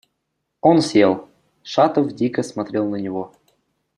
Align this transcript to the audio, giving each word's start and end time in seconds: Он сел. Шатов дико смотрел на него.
Он 0.61 0.81
сел. 0.81 1.29
Шатов 1.61 2.07
дико 2.15 2.41
смотрел 2.41 2.89
на 2.89 2.95
него. 2.95 3.35